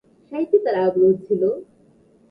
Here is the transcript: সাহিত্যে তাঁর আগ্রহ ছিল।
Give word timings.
সাহিত্যে 0.31 0.57
তাঁর 0.63 0.75
আগ্রহ 0.85 1.11
ছিল। 1.23 1.41